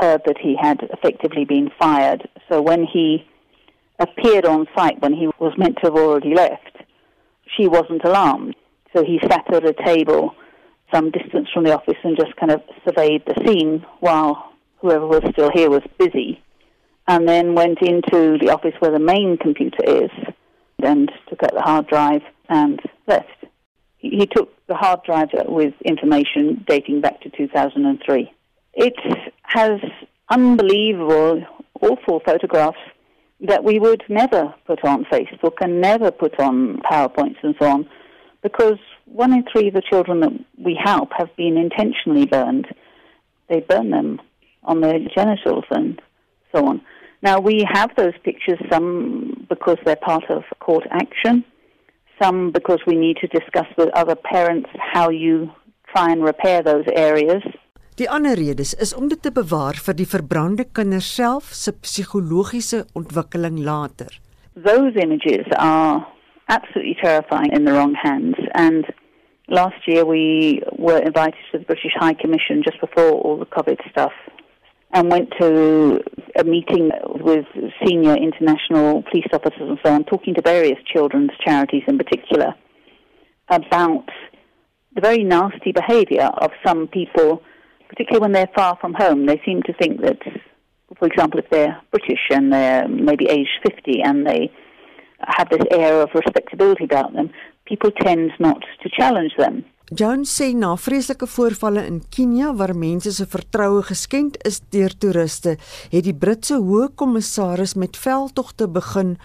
[0.00, 2.28] her that he had effectively been fired.
[2.48, 3.26] So when he
[3.98, 6.76] appeared on site when he was meant to have already left,
[7.56, 8.54] she wasn't alarmed.
[8.94, 10.34] So he sat at a table
[10.92, 15.22] some distance from the office and just kind of surveyed the scene while whoever was
[15.32, 16.42] still here was busy.
[17.06, 20.10] And then went into the office where the main computer is
[20.82, 23.26] and took out the hard drive and left.
[23.96, 28.32] He took the hard drive with information dating back to 2003.
[28.74, 28.94] It
[29.42, 29.80] has
[30.30, 31.42] unbelievable,
[31.80, 32.78] awful photographs
[33.40, 37.88] that we would never put on Facebook and never put on PowerPoints and so on,
[38.42, 42.66] because one in three of the children that we help have been intentionally burned.
[43.48, 44.20] They burn them
[44.64, 46.00] on their genitals and
[46.54, 46.82] so on.
[47.22, 51.44] Now, we have those pictures, some because they're part of court action,
[52.20, 55.50] some because we need to discuss with other parents how you
[55.94, 57.42] try and repair those areas.
[57.98, 62.84] Die ander redes is om dit te bewaar vir die verbrande kinders self se psigologiese
[62.94, 64.12] ontwikkeling later.
[64.54, 66.06] Those images are
[66.46, 68.86] absolutely terrifying in the wrong hands and
[69.48, 73.82] last year we were invited to the British High Commission just before all the COVID
[73.90, 74.14] stuff
[74.92, 75.98] and went to
[76.38, 77.46] a meeting with
[77.84, 82.54] senior international police officers and so on, talking to various children's charities in particular
[83.48, 84.06] about
[84.94, 87.42] the very nasty behaviour of some people
[87.88, 90.20] particularly when they're far from home, they seem to think that,
[90.98, 94.50] for example, if they're British and they're maybe aged 50 and they
[95.20, 97.30] have this air of respectability about them,
[97.66, 99.64] people tend not to challenge them.
[99.90, 105.56] Jones sê na vreeslike voorvalle in Kenia waar mense se vertroue geskend is deur toeriste,
[105.88, 109.16] het die Britse Hoogkommissaris met veldtogte begin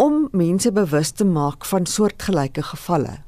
[0.00, 3.25] om mense bewus te maak van soortgelyke gevalle.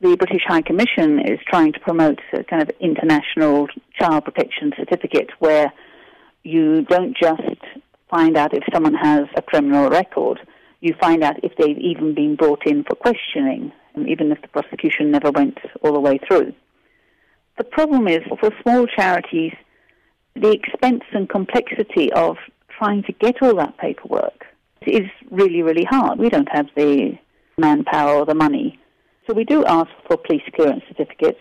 [0.00, 5.30] The British High Commission is trying to promote a kind of international child protection certificate
[5.40, 5.72] where
[6.44, 7.42] you don't just
[8.08, 10.38] find out if someone has a criminal record,
[10.80, 13.72] you find out if they've even been brought in for questioning,
[14.06, 16.52] even if the prosecution never went all the way through.
[17.58, 19.52] The problem is for small charities,
[20.36, 22.36] the expense and complexity of
[22.78, 24.44] trying to get all that paperwork
[24.86, 26.20] is really, really hard.
[26.20, 27.18] We don't have the
[27.58, 28.78] manpower or the money
[29.28, 31.40] so we do ask for police clearance certificates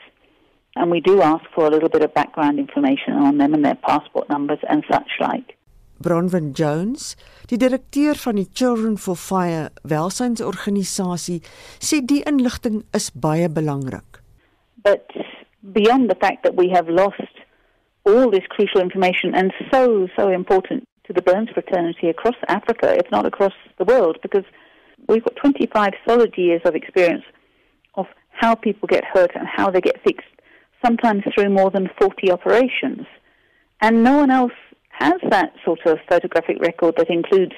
[0.76, 3.76] and we do ask for a little bit of background information on them and their
[3.76, 5.56] passport numbers and such like.
[6.04, 7.16] Bronwyn Jones,
[7.50, 11.40] die direkteur van die Children for Fire welsynsorganisasie,
[11.82, 14.20] sê die inligting is baie belangrik.
[14.84, 15.10] But
[15.74, 17.42] beyond the fact that we have lost
[18.06, 23.10] all this crucial information and so so important to the burns fraternity across Africa, if
[23.10, 24.46] not across the world, because
[25.08, 27.24] we've got 25 solid years of experience
[28.42, 30.36] how people get hurt and how they get fixed,
[30.86, 33.06] sometimes through more than 40 operations.
[33.82, 34.58] And no one else
[34.90, 37.56] has that sort of photographic record that includes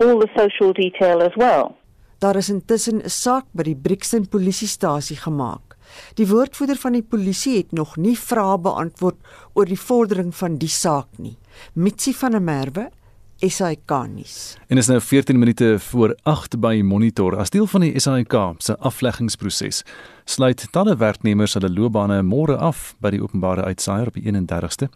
[0.00, 1.76] all the social detail as well.
[2.18, 5.76] Daar is intussen 'n saak by die Brixton polisiestasie gemaak.
[6.14, 9.16] Die woordvoerder van die polisie het nog nie vrae beantwoord
[9.52, 11.36] oor die vordering van die saak nie.
[11.74, 12.90] Mitsi van der Merwe
[13.38, 14.56] SAK nuus.
[14.66, 18.78] En is nou 14 minute voor 8 by Monitor as deel van die SAK se
[18.78, 19.82] afleggingsproses
[20.24, 24.88] sluit talle werknemers hulle loopbane môre af by die openbare uitsaaier op die 31ste.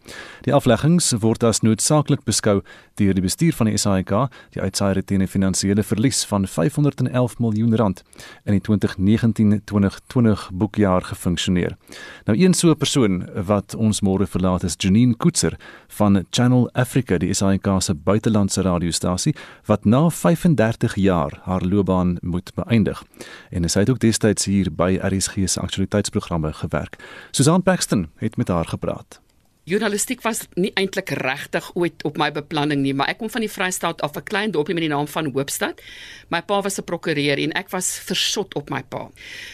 [0.47, 2.63] Die afleggings word as noodsaaklik beskou
[2.99, 4.13] deur die bestuur van die SAIK,
[4.57, 8.03] die uitsaaier teen 'n finansiële verlies van 511 miljoen rand
[8.45, 11.77] in die 2019-2020 boekjaar gefunksioneer.
[12.25, 15.57] Nou een so 'n persoon wat ons môre verlaat is Janine Koetser
[15.89, 19.35] van Channel Africa, die SAIK se buitelandse radiostasie
[19.67, 23.05] wat na 35 jaar haar loopbaan moet beëindig.
[23.51, 26.97] En sy het ook destyds hier by RSG se aktualiteitsprogramme gewerk.
[27.31, 29.21] Susan Paxton het met haar gepraat.
[29.69, 33.53] Journalistiek was nie eintlik regtig ooit op my beplanning nie, maar ek kom van die
[33.53, 35.83] Vrystaat af, 'n klein dorpie met die naam van Hoopstad.
[36.31, 39.11] My pa was 'n prokureur en ek was versot op my pa.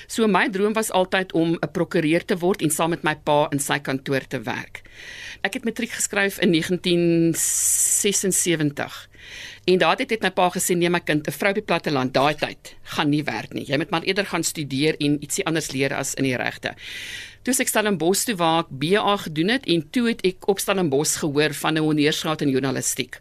[0.06, 3.46] So my droom was altyd om 'n prokureur te word en saam met my pa
[3.50, 4.82] in sy kantoor te werk.
[5.40, 9.08] Ek het matriek geskryf in 1976.
[9.64, 12.12] En daai tyd het my pa gesê nee my kind, 'n vrou op die platteland
[12.12, 13.64] daai tyd gaan nie werk nie.
[13.64, 16.74] Jy moet maar eerder gaan studeer en ietsie anders leer as in die regte.
[17.42, 21.16] Toe ek Stellenbosch toe waar ek BA gedoen het en toe het ek op Stellenbosch
[21.16, 23.20] gehoor van 'n honeursgraad in journalistiek.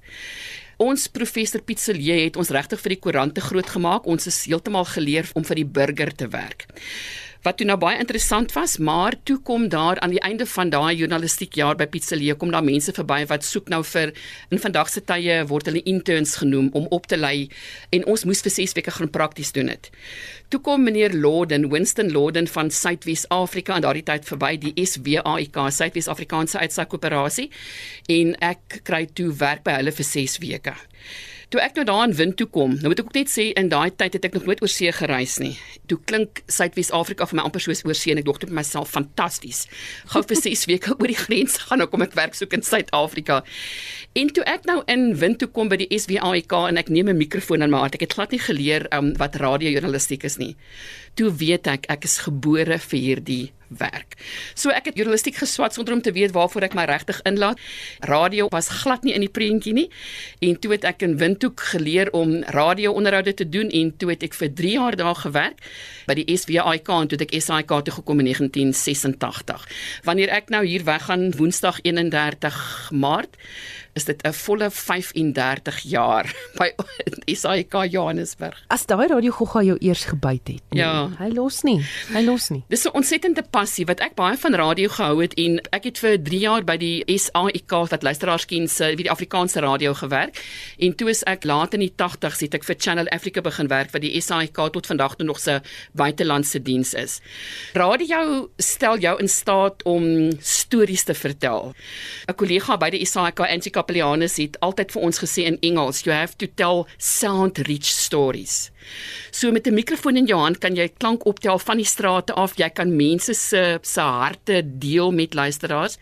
[0.77, 4.05] Ons professor Piet Silje het ons regtig vir die koerante groot gemaak.
[4.05, 6.65] Ons is heeltemal geleer om vir die burger te werk.
[7.43, 10.95] Wat toe nou baie interessant was, maar toe kom daar aan die einde van daai
[10.95, 14.13] journalistiek jaar by Pizzalia kom daar mense verby wat soek nou vir
[14.49, 17.49] in vandag se tye word hulle interns genoem om op te lei
[17.91, 19.91] en ons moes vir 6 weke gaan prakties doen dit.
[20.53, 25.59] Toe kom meneer Lorden, Winston Lorden van Suidwes Afrika en daardie tyd verby die SWAIK,
[25.75, 27.49] Suidwes Afrikaanse Uitsakoöperasie
[28.07, 30.77] en ek kry toe werk by hulle vir 6 weke.
[31.53, 33.67] Toe ek nou daar in wind toe kom, nou moet ek ook net sê in
[33.69, 35.51] daai tyd het ek nog nooit oor see gereis nie.
[35.85, 39.67] Toe klink Suidwes-Afrika vir my amper soos oor see en ek dink tot myself fantasties.
[40.09, 43.43] Gou vir 6 weke oor die grens gaan nou kom ek werk soek in Suid-Afrika.
[44.17, 47.21] En toe ek nou in wind toe kom by die SWAIK en ek neem 'n
[47.21, 48.01] mikrofoon in my hand.
[48.01, 50.55] Ek het glad nie geleer um, wat radiojournalistiek is nie.
[51.13, 53.45] Toe weet ek ek is gebore vir hierdie
[53.77, 54.17] werk.
[54.55, 57.59] So ek het journalistiek geswat sonder om te weet waarvoor ek my regtig inlaat.
[57.99, 59.89] Radio was glad nie in die prentjie nie.
[60.39, 64.37] En toe het ek in Windhoek geleer om radio-onderhoude te doen en toe het ek
[64.37, 65.61] vir 3 jaar daar gewerk
[66.07, 69.67] by die SWAIK en toe het ek SAIK toe gekom in 1986.
[70.03, 73.37] Wanneer ek nou hier weggaan Woensdag 31 Maart
[73.93, 76.69] is dit 'n volle 35 jaar by
[77.25, 78.63] SAIK Johannesburg.
[78.67, 80.61] As daai radio gogga jou eers gebyt het.
[80.69, 81.09] Nee, ja.
[81.19, 81.79] Hy los nie.
[82.13, 82.63] Hy los nie.
[82.69, 86.17] Dis 'n ontsettende passie wat ek baie van radio gehou het en ek het vir
[86.17, 90.41] 3 jaar by die SAIK wat luisteraars ken se wie die Afrikaanse radio gewerk
[90.79, 93.91] en toe is ek laat in die 80s het ek vir Channel Africa begin werk
[93.91, 95.61] wat die SAIK tot vandag toe nog se
[95.93, 97.21] buitelandse diens is.
[97.73, 100.31] Radio stel jou in staat om
[100.73, 101.73] stories te vertel.
[102.27, 106.15] 'n Kollega by die SAIK Antika Kapelianus het altyd vir ons gesê in Engels, you
[106.15, 108.71] have to tell sound rich stories.
[109.31, 112.57] So met 'n mikrofoon in jou hand kan jy klank optel van die strate af.
[112.57, 115.97] Jy kan mense se se harte deel met luisteraars.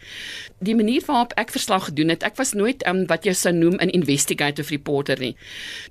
[0.60, 3.76] Die manier waarop ek verslag gedoen het, ek was nooit um, wat jy sou noem
[3.80, 5.36] 'n investigative reporter nie.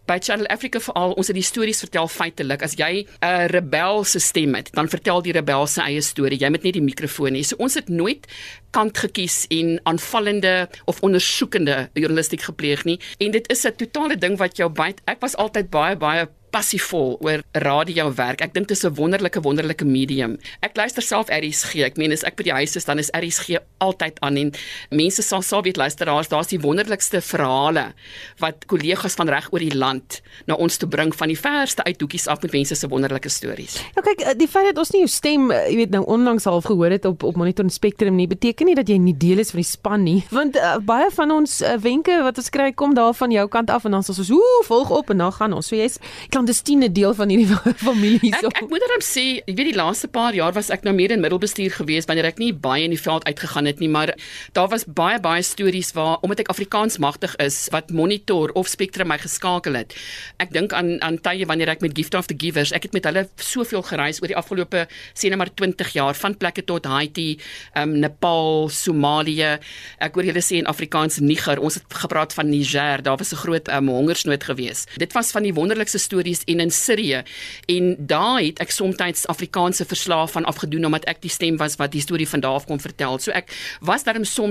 [0.07, 2.63] By Channel Africa veral ons het die stories vertel feitelik.
[2.63, 6.39] As jy 'n rebel se stem het, dan vertel die rebel se eie storie.
[6.39, 7.43] Jy moet net die mikrofoon hê.
[7.43, 8.27] So ons het nooit
[8.71, 13.01] kant gekies en aanvallende of ondersoekende journalistiek gepleeg nie.
[13.19, 15.01] En dit is 'n totale ding wat jou byt.
[15.05, 18.41] Ek was altyd baie baie passievol oor radio werk.
[18.41, 20.39] Ek dink dit is 'n wonderlike wonderlike medium.
[20.63, 21.83] Ek luister self RSG.
[21.85, 24.53] Ek meen as ek by die huis is dan is RSG altyd aan en
[24.91, 27.93] mense sal sal weet luisteraars, daar's die wonderlikste verhale
[28.39, 32.27] wat kollegas van reg oor die land na ons toe bring van die verste uithoekies
[32.27, 33.79] af met mense se wonderlike stories.
[33.97, 36.45] Ja kyk, eh, die feit dat ons nie jou stem, eh, jy weet nou onlangs
[36.45, 39.39] half gehoor het op op Monitor en Spectrum nie, beteken nie dat jy nie deel
[39.39, 40.25] is van die span nie.
[40.39, 43.71] Want uh, baie van ons uh, wenke wat ons kry kom daar van jou kant
[43.71, 45.67] af en dan is ons "Ooh, volg op" en dan gaan ons.
[45.67, 45.99] So jy's
[46.41, 47.49] klandestiene deel van hierdie
[47.87, 48.49] familie so.
[48.49, 51.13] Ek, ek moet dan sê, jy weet die laaste paar jaar was ek nou meer
[51.13, 54.15] in middelbestuur gewees wanneer ek nie baie in die veld uitgegaan het nie, maar
[54.57, 59.11] daar was baie baie stories waar omdat ek Afrikaans magtig is wat monitor of Spectrum
[59.11, 59.95] my geskakel het.
[60.41, 63.09] Ek dink aan aan tye wanneer ek met Gift of the Givers, ek het met
[63.09, 67.35] hulle soveel gereis oor die afgelope sê net maar 20 jaar van plekke tot Haiti,
[67.79, 69.57] um, Nepal, Somalië.
[70.01, 73.43] Ek hoor julle sê in Afrikaans Niger, ons het gepraat van Niger, daar was 'n
[73.43, 74.87] groot um, hongersnood gewees.
[74.97, 77.23] Dit was van die wonderlikste stories Saudi-Arabië en in Sirië.
[77.67, 81.93] En daar het ek soms Afrikaanse verslae van afgedoen omdat ek die stem was wat
[81.93, 83.19] die storie van daar af kon vertel.
[83.19, 84.49] So ek was daarom soms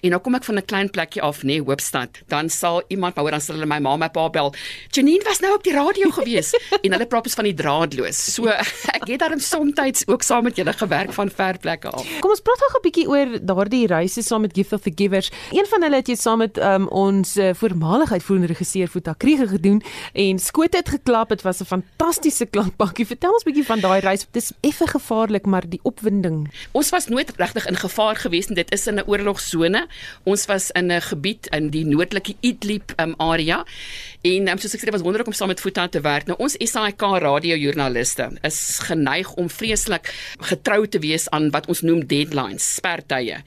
[0.00, 2.08] en nou kom ek van 'n klein plekkie af, nê, nee, Hoopstad.
[2.28, 4.54] Dan sal iemand hoor dan sal hulle my ma my pa bel.
[4.90, 6.52] Janine was nou op die radio gewees
[6.84, 8.34] en hulle praat van die draadloos.
[8.34, 8.46] So
[8.96, 12.06] ek het daarom soms ook saam met julle gewerk van ver plekke af.
[12.20, 15.30] Kom ons praat gou 'n bietjie oor daardie reise saam met Gift of the Givers.
[15.50, 19.48] Een van hulle het jy saam met um, ons uh, voormalige uitvoerende regisseur Futa Kriege
[19.48, 21.28] gedoen en skoot het geklap.
[21.28, 23.06] Dit was 'n fantastiese klankbankie.
[23.06, 24.26] Vertel ons 'n bietjie van daai reis.
[24.30, 26.50] Dit is effe gevaarlik, maar die opwinding.
[26.72, 29.88] Ons was nooit regtig in gevaar gewees en dit is in 'n oorlogsone.
[30.24, 33.64] Ons was in 'n gebied in die noordelike Idlib um, area.
[34.20, 36.26] En um, soos ek sê, was wonderlik om saam met Futa te werk.
[36.28, 40.10] Nou ons SAK radiojoernaliste is geneig om vreeslik
[40.50, 43.38] getrou te wees aan wat ons noem deadlines, spertye.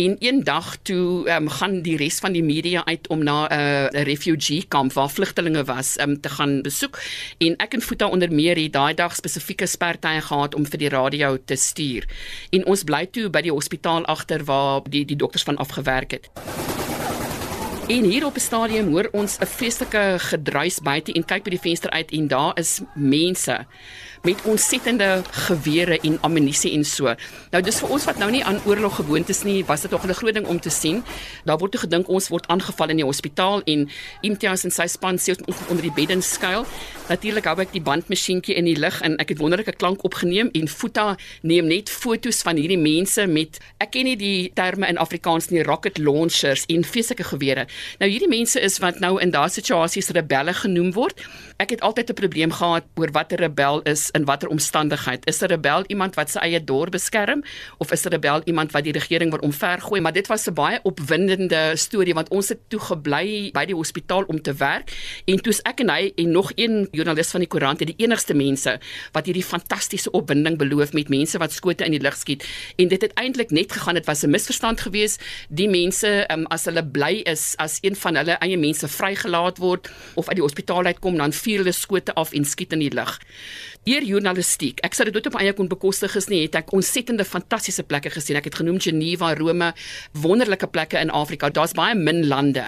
[0.00, 3.58] En eendag toe um, gaan die res van die media uit om na uh,
[3.92, 6.96] 'n uh, refugee kamp waar vlugtelinge was um, te gaan besoek
[7.38, 10.88] en ek en Futa onder meer het daai dag spesifieke spertye gehad om vir die
[10.88, 12.08] radio te stuur.
[12.50, 16.83] En ons bly toe by die hospitaal agter waar die die dokters van afgewerk het.
[17.84, 21.60] En hier op die stadium hoor ons 'n vreeslike gedruis buite en kyk by die
[21.60, 23.66] venster uit en daar is mense
[24.24, 27.12] met ontsettende gewere en ammunisie en so.
[27.52, 30.06] Nou dis vir ons wat nou nie aan oorlog gewoond is nie, was dit nog
[30.06, 31.04] 'n groot ding om te sien.
[31.44, 33.88] Daar word gedink ons word aangeval in die hospitaal en
[34.20, 36.64] Imtiaz en sy span sê ons moet onder die beddens skuil.
[37.08, 40.68] Natuurlik hou ek die bandmasjienkie in die lug en ek het wonderlike klank opgeneem en
[40.68, 45.50] Futa neem net foto's van hierdie mense met ek ken nie die terme in Afrikaans
[45.50, 47.66] nie rocket launchers en feeslike gewere.
[47.98, 51.20] Nou hierdie mense is wat nou in daardie situasies rebelle genoem word.
[51.58, 55.26] Ek het altyd 'n probleem gehad oor wat 'n rebel is in watter omstandigheid.
[55.26, 57.42] Is 'n rebel iemand wat sy eie dorp beskerm
[57.78, 60.00] of is 'n rebel iemand wat die regering wil omvergooi?
[60.00, 64.24] Maar dit was 'n baie opwindende storie want ons het toe gebly by die hospitaal
[64.26, 64.92] om te werk
[65.24, 68.78] en toe's ek en hy en nog een joernalis van die koerant die enigste mense
[69.12, 72.44] wat hierdie fantastiese opwinding beloof met mense wat skote in die lug skiet
[72.76, 76.64] en dit het eintlik net gegaan dit was 'n misverstand geweest die mense um, as
[76.64, 80.84] hulle bly is as een van hulle eie mense vrygelaat word of uit die hospitaal
[80.84, 83.18] uitkom dan vuur hulle skote af en skiet in die lug
[83.84, 84.78] Eer journalistiek.
[84.80, 88.38] Ek sou dit nooit op eie kon bekostig gesien het ek ontsettende fantastiese plekke gesien.
[88.38, 89.74] Ek het genoem Geneva, Rome,
[90.16, 91.50] wonderlike plekke in Afrika.
[91.52, 92.64] Daar's baie min lande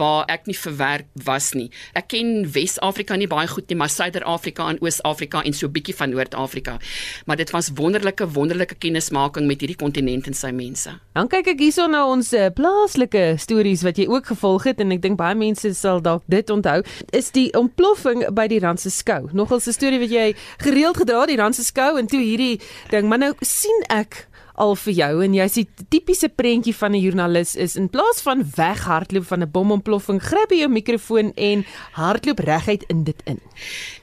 [0.00, 1.66] waar ek nie verwerk was nie.
[1.92, 5.94] Ek ken Wes-Afrika nie baie goed nie, maar Suider-Afrika en Oos-Afrika en so 'n bietjie
[5.94, 6.78] van Noord-Afrika.
[7.26, 10.90] Maar dit was wonderlike wonderlike kennismaking met hierdie kontinent en sy mense.
[11.12, 14.92] Dan kyk ek hierson na ons uh, plaaslike stories wat jy ook gevolg het en
[14.92, 16.82] ek dink baie mense sal dalk dit onthou.
[17.12, 19.28] Is die ontploffing by die Randse skou.
[19.32, 23.18] Nogal 'n storie wat jy gereeld gedra die Randse skou en toe hierdie ding, maar
[23.18, 27.76] nou sien ek al vir jou en jy sien tipiese prentjie van 'n joernalis is
[27.76, 33.04] in plaas van weghardloop van 'n bomontploffing, gryp jy jou mikrofoon en hardloop reguit in
[33.04, 33.40] dit in.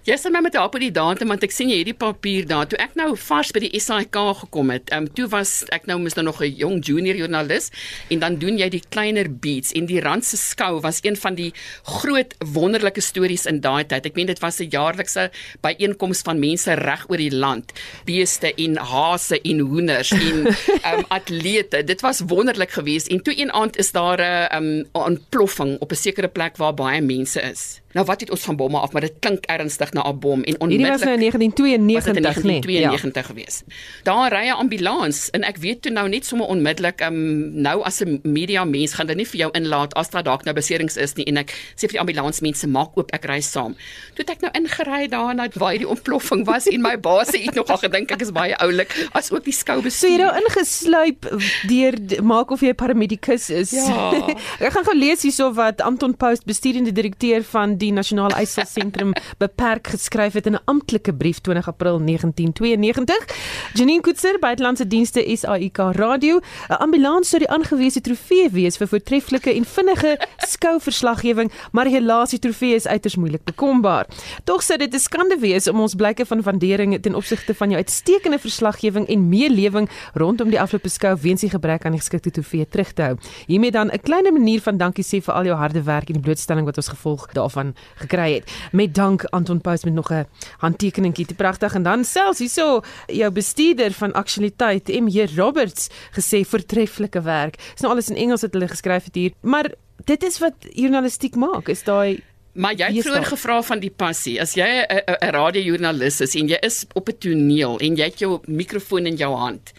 [0.02, 2.66] Jy sê my met help met die datum want ek sien jy hierdie papier daar.
[2.66, 6.00] Toe ek nou vars by die SAK gekom het, ehm um, toe was ek nou
[6.02, 7.70] mos nou nog 'n jong junior joernalis
[8.10, 11.36] en dan doen jy die kleiner beats en die Rand se skou was een van
[11.36, 11.54] die
[11.86, 14.08] groot wonderlike stories in daai tyd.
[14.10, 15.30] Ek meen dit was 'n jaarlikse
[15.62, 17.72] byeenkoms van mense reg oor die land,
[18.06, 20.48] beeste en hase en hoenders en
[20.82, 21.84] ehm um, atlete.
[21.84, 25.92] Dit was wonderlik geweest en toe een aand is daar 'n ehm um, ontploffing op
[25.92, 27.81] 'n sekere plek waar baie mense is.
[27.94, 30.56] Nou wat het ons van bomme af, maar dit klink ernstig na 'n bom en
[30.60, 32.60] onmiddellik Hierdie was nou 1992 nee.
[32.60, 33.28] 92 ja.
[33.30, 33.64] gewees.
[34.04, 38.02] Daar ry 'n ambulans en ek weet toe nou net sommer onmiddellik um, nou as
[38.04, 41.16] 'n media mens gaan hulle nie vir jou inlaat as daar dalk nou beserings is
[41.16, 43.76] nie en ek sê vir die ambulansmense maak oop ek ry saam.
[44.16, 47.56] Toe het ek nou ingery daar na waar die ontploffing was en my baas het
[47.56, 50.10] nogal gedink ek is baie oulik as ook die skou bestuur.
[50.10, 51.28] So jy nou ingesluip
[51.68, 53.72] deur maak of jy paramedikus is.
[53.72, 54.12] Ja.
[54.66, 59.14] ek gaan gou lees hierso wat Anton Post bestuurende direkteur van die Nasionale Eiselsentrum
[59.44, 63.26] beperk geskryf het in 'n amptelike brief 20 April 1992.
[63.74, 68.88] Janine Kutser by Buitelandse Dienste SAIK Radio, 'n ambulans sou die aangewese trofee wees vir
[68.88, 74.06] voortreffelike en vinnige skouverslaggewing, maar helaas die trofee is uiters moeilik bekombaar.
[74.44, 77.78] Tog sou dit 'n skande wees om ons blyke van waardering ten opsigte van jou
[77.78, 82.68] uitstekende verslaggewing en meelewing rondom die afloope skou weens die gebrek aan die geskikte trofee
[82.68, 83.16] terug te hou.
[83.48, 86.24] Hiermee dan 'n klein manier van dankie sê vir al jou harde werk en die
[86.24, 88.52] blootstelling wat ons gevolg daarvan gekry het.
[88.72, 93.32] Met dank Anton Paus met nog 'n handtekeningkie te pragtig en dan selfs hierso jou
[93.32, 97.58] bestuurder van aktualiteit MJ Roberts gesê voortreffelike werk.
[97.58, 99.72] Dis nou alles in Engels wat hulle geskryf het hier, maar
[100.06, 101.68] dit is wat journalistiek maak.
[101.68, 102.24] Is daai
[102.54, 104.36] Maar jy het vroeër gevra van die passie.
[104.42, 108.40] As jy 'n radiojoernalis is en jy is op 'n toneel en jy het jou
[108.46, 109.72] mikrofoon in jou hand,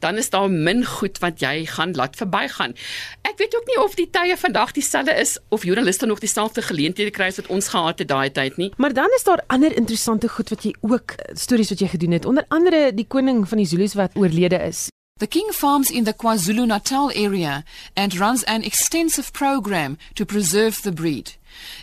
[0.00, 2.74] dan is daar min goed wat jy gaan laat verbygaan.
[3.22, 7.10] Ek weet ook nie of die tye vandag dieselfde is of joernaliste nog dieselfde geleenthede
[7.10, 8.72] kry wat ons gehad het daai tyd nie.
[8.76, 12.24] Maar dan is daar ander interessante goed wat jy ook stories wat jy gedoen het.
[12.24, 14.88] Onder andere die koning van die Zulus wat oorlede is.
[15.18, 17.64] The king farms in the KwaZulu-Natal area
[17.96, 21.32] and runs an extensive program to preserve the breed.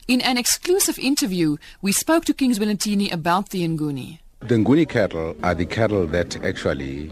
[0.07, 4.19] In an exclusive interview, we spoke to Kings Valentini about the Nguni.
[4.39, 7.11] The Nguni cattle are the cattle that actually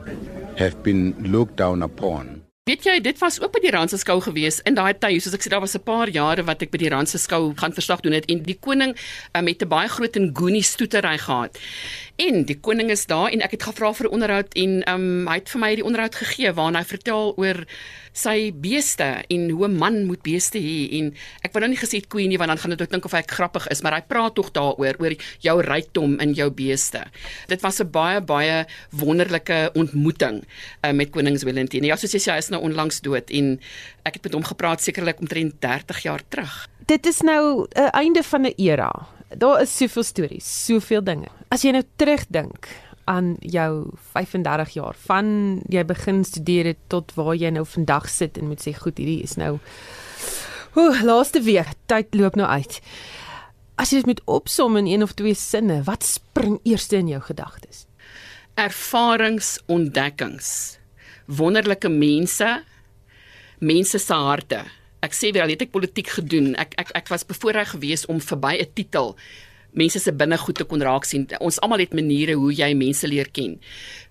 [0.57, 2.43] have been looked down upon.
[2.63, 5.43] Weet jy, dit was ook by die Randse skou gewees in daai tyd, soos ek
[5.43, 8.15] sê daar was 'n paar jare wat ek by die Randse skou gaan verslag doen
[8.15, 8.95] het en die koning
[9.35, 11.59] um, het 'n baie groot Nguni stoetery gehad.
[12.21, 15.33] En die koning is daar en ek het gevra vir 'n onderhoud en um, hy
[15.33, 17.65] het vir my die onderhoud gegee waarin hy vertel oor
[18.13, 22.05] sy beeste en hoe 'n man moet beeste hê en ek wou nou nie gesê
[22.07, 24.35] queen nie want dan gaan dit ook dink of hy grappig is maar hy praat
[24.35, 27.01] tog daaroor oor jou rykdom in jou beeste.
[27.47, 30.43] Dit was 'n baie baie wonderlike ontmoeting
[30.85, 31.83] uh, met konings Willem-Teen.
[31.83, 33.59] Ja, soos jy sê hy is nou onlangs dood en
[34.05, 36.69] ek het met hom gepraat sekerlik omtrent 30 jaar terug.
[36.85, 38.91] Dit is nou 'n uh, einde van 'n era.
[39.37, 41.29] Daar is soveel stories, soveel dinge.
[41.53, 42.69] As jy nou terugdink
[43.09, 45.27] aan jou 35 jaar van
[45.71, 49.23] jy begin studeer het tot waar jy nou vandag sit en moet sê goed hierdie
[49.25, 49.57] is nou
[50.73, 52.79] Ooh, laaste week, tyd loop nou uit.
[53.77, 57.19] As jy dit moet opsom in een of twee sinne, wat spring eers in jou
[57.21, 57.83] gedagtes?
[58.57, 60.79] Ervarings, ontdekkings.
[61.29, 62.49] Wonderlike mense,
[63.61, 64.63] mense se harte.
[65.03, 66.53] Ek sê wel, het ek politiek gedoen.
[66.55, 69.17] Ek ek ek was bevoorreg geweest om verby 'n titel
[69.73, 71.27] mense se binnegoed te kon raak sien.
[71.39, 73.57] Ons almal het maniere hoe jy mense leer ken.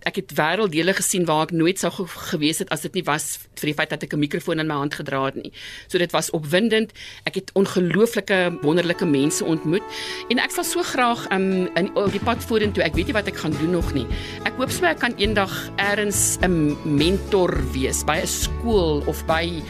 [0.02, 1.90] Ek het wêrelddele gesien waar ek nooit sou
[2.32, 4.74] gewees het as dit nie was vir die feit dat ek 'n mikrofoon in my
[4.74, 5.52] hand gedra het nie.
[5.88, 6.92] So dit was opwindend.
[7.24, 9.82] Ek het ongelooflike wonderlike mense ontmoet
[10.30, 12.82] en ek sal so graag um, in op die pad vorentoe.
[12.82, 14.06] Ek weet nie wat ek gaan doen nog nie.
[14.44, 19.62] Ek hoop so ek kan eendag eers 'n mentor wees by 'n skool of by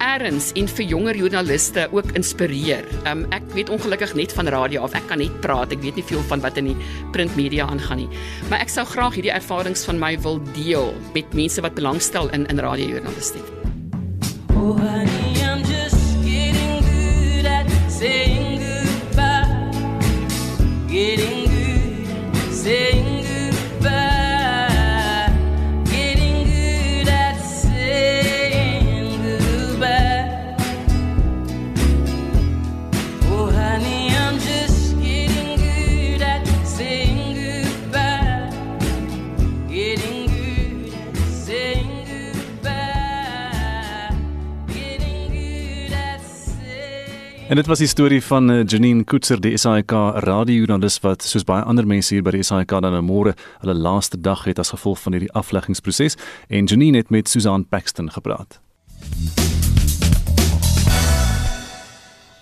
[0.00, 2.84] eers en vir jonger joernaliste ook inspireer.
[3.06, 4.94] Um, ek weet ongelukkig net van radio af.
[4.94, 5.72] Ek kan net praat.
[5.72, 6.76] Ek weet nie veel van wat in die
[7.12, 8.08] printmedia aangaan nie.
[8.50, 12.46] Maar ek sou graag hierdie ervarings van my wil deel met mense wat belangstel in
[12.52, 13.54] in radiojournalistiek.
[14.56, 19.70] Oh honey, I'm just getting good at saying goodbye.
[20.88, 21.35] Getting
[47.56, 51.62] En dit was die storie van eh, Janine Koetser, die SAK radiojoernalis wat soos baie
[51.64, 53.32] ander mense hier by die SAK dan nou môre
[53.62, 56.18] hulle laaste dag het as gevolg van hierdie afleggingsproses
[56.52, 58.58] en Janine het met Susan Paxton gepraat.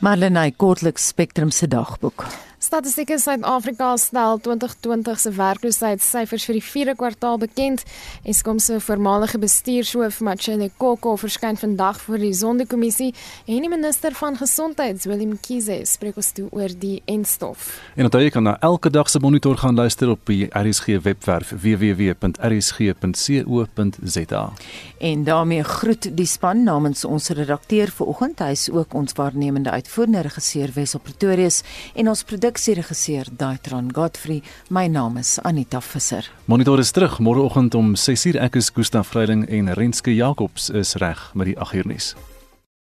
[0.02, 2.26] Marlene Kortliks Spectrum se dagboek.
[2.64, 7.84] Statistieke Suid-Afrika stel 2020 se werkloosheidssyfers vir die 4de kwartaal bekend.
[8.24, 13.12] Eskom se voormalige bestuurshoof, Machele Koko, verskyn vandag voor die Sondekommissie
[13.44, 17.68] en die minister van Gesondheid, Willem Kiese, spreek ons toe oor die enstof.
[17.98, 21.52] En onthou jy kan na elke dag se monitor gaan luister op die RSG webwerf
[21.52, 22.24] www.rsg.co.za.
[25.04, 28.40] En daarmee groet die span namens ons redakteur vanoggend.
[28.40, 31.60] Hy is ook ons waarnemende uitvoerende regisseur Wesop Pretorius
[31.92, 34.42] en ons produk produksieregisseur Daitron Godfrey.
[34.70, 36.30] My naam is Anita Visser.
[36.46, 41.30] Monitor is terug môreoggend om 6:00 ek is Gustaf Vreiding en Renske Jacobs is reg
[41.34, 42.14] met die 8uur nuus.